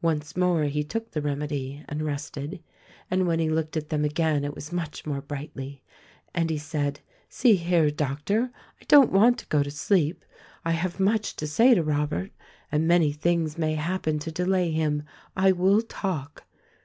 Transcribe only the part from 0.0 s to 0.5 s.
Once